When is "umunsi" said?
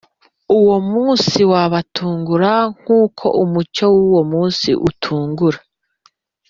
4.23-4.69